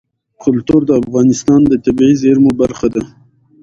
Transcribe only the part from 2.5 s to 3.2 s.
برخه ده.